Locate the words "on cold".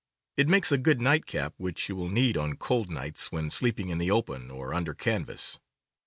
2.35-2.89